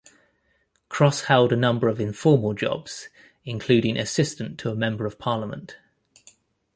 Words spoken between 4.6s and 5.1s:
a member